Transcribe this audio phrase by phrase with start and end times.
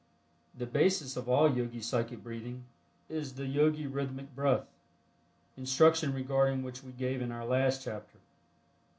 [0.57, 2.63] The basis of all Yogi Psychic Breathing
[3.07, 4.65] is the Yogi Rhythmic Breath,
[5.55, 8.17] instruction regarding which we gave in our last chapter.